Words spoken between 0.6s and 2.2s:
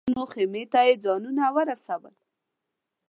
ته یې ځانونه ورسول.